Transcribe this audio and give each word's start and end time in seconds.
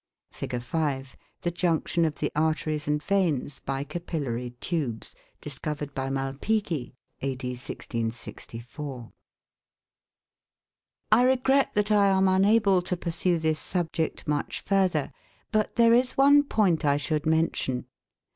Fig.5. 0.31 1.13
The 1.41 1.51
junction 1.51 2.05
of 2.05 2.15
the 2.15 2.31
arteries 2.35 2.87
and 2.87 3.03
veins 3.03 3.59
by 3.59 3.83
capillary 3.83 4.49
tubes, 4.59 5.13
discovered 5.41 5.93
by 5.93 6.09
Malpighi 6.09 6.95
(A.D. 7.21 7.47
1664). 7.49 9.11
I 11.11 11.21
regret 11.21 11.73
that 11.75 11.91
I 11.91 12.07
am 12.07 12.27
unable 12.27 12.81
to 12.81 12.97
pursue 12.97 13.37
this 13.37 13.59
subject 13.59 14.27
much 14.27 14.61
further; 14.61 15.11
but 15.51 15.75
there 15.75 15.93
is 15.93 16.13
one 16.17 16.45
point 16.45 16.83
I 16.83 16.97
should 16.97 17.27
mention. 17.27 17.85